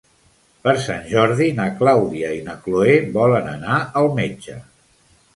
Per 0.67 0.71
Sant 0.83 1.01
Jordi 1.09 1.49
na 1.59 1.67
Clàudia 1.81 2.31
i 2.37 2.39
na 2.47 2.55
Cloè 2.63 2.95
volen 3.19 3.51
anar 3.51 3.75
al 4.01 4.09
metge. 4.21 4.57